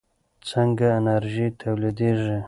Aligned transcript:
څنګه 0.49 0.87
انرژي 0.99 1.47
تولیدېږي؟ 1.59 2.37